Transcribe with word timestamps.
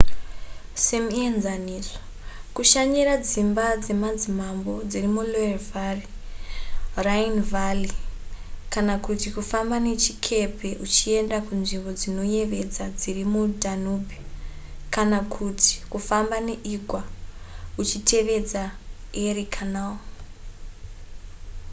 semuenzaniso 0.85 1.97
kushanyira 2.55 3.13
dzimba 3.27 3.65
dzemadzimambo 3.83 4.73
dziri 4.89 5.09
muloire 5.15 5.57
valley 5.69 6.07
rhine 7.05 7.41
valley 7.51 7.93
kana 8.73 8.93
kuti 9.05 9.27
kufamba 9.35 9.75
nechikepe 9.85 10.69
uchienda 10.85 11.37
kunzvimbo 11.45 11.89
dzinoyevedza 11.99 12.83
dziri 12.99 13.23
mudanube 13.33 14.17
kana 14.95 15.17
kuti 15.33 15.71
kufamba 15.91 16.37
neigwa 16.47 17.01
uchitevedza 17.81 18.63
erie 19.25 19.47
canal 19.55 19.93